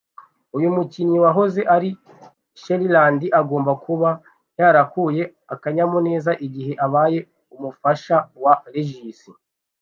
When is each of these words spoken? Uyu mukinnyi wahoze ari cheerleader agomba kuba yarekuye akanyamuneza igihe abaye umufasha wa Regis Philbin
Uyu 0.57 0.69
mukinnyi 0.75 1.17
wahoze 1.25 1.61
ari 1.75 1.89
cheerleader 2.61 3.31
agomba 3.39 3.71
kuba 3.83 4.09
yarekuye 4.59 5.23
akanyamuneza 5.53 6.31
igihe 6.45 6.73
abaye 6.85 7.19
umufasha 7.55 8.15
wa 8.43 8.53
Regis 8.73 9.19
Philbin 9.23 9.39